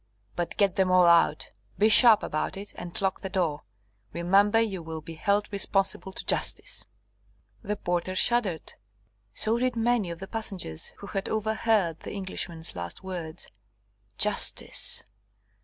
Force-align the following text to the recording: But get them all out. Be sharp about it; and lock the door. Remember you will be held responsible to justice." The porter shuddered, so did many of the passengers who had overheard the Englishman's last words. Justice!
But 0.35 0.57
get 0.57 0.77
them 0.77 0.89
all 0.89 1.05
out. 1.05 1.51
Be 1.77 1.87
sharp 1.87 2.23
about 2.23 2.57
it; 2.57 2.71
and 2.75 2.99
lock 3.03 3.21
the 3.21 3.29
door. 3.29 3.61
Remember 4.13 4.59
you 4.59 4.81
will 4.81 4.99
be 5.01 5.13
held 5.13 5.51
responsible 5.53 6.11
to 6.11 6.25
justice." 6.25 6.85
The 7.61 7.75
porter 7.75 8.15
shuddered, 8.15 8.73
so 9.35 9.59
did 9.59 9.75
many 9.75 10.09
of 10.09 10.17
the 10.17 10.27
passengers 10.27 10.87
who 10.97 11.05
had 11.05 11.29
overheard 11.29 11.99
the 11.99 12.13
Englishman's 12.13 12.75
last 12.75 13.03
words. 13.03 13.51
Justice! 14.17 15.03